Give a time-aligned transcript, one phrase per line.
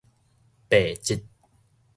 [0.67, 1.23] 白質